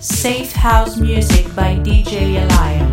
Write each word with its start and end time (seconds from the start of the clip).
Safe 0.00 0.52
House 0.52 0.96
Music 0.96 1.54
by 1.54 1.76
DJ 1.76 2.42
Elias. 2.42 2.89